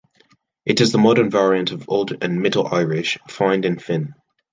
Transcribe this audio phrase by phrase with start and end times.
[0.65, 4.15] It is the modern variant of Old and Middle Irish: Find and Finn.